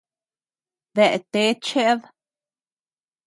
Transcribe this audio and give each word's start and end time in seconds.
¿Dea 0.95 1.19
tee 1.31 1.51
cheʼed? 1.65 1.99